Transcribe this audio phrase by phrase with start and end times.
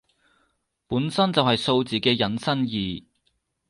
[0.87, 3.05] 本身就係數字嘅引申義